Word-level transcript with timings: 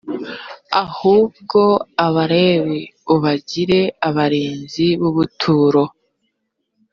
ahubwo 0.83 1.61
abalewi 2.05 2.79
ubagire 3.15 3.81
abarinzi 4.07 4.85
b’ubuturo 4.99 5.83